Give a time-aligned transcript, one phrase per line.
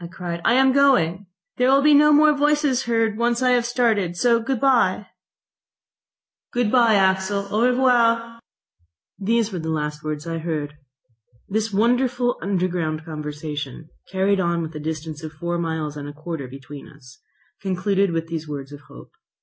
[0.00, 0.40] I cried.
[0.46, 1.26] "I am going.
[1.58, 4.16] There will be no more voices heard when once I have started.
[4.16, 5.08] So good bye!"....
[6.54, 8.40] "Good bye, Axel, au revoir!"....
[9.18, 10.78] These were the last words I heard.
[11.50, 16.48] This wonderful underground conversation, carried on with a distance of four miles and a quarter
[16.48, 17.18] between us,
[17.60, 19.12] concluded with these words of hope.